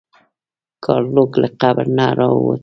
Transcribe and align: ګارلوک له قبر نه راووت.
ګارلوک 0.83 1.31
له 1.41 1.47
قبر 1.61 1.85
نه 1.97 2.05
راووت. 2.17 2.59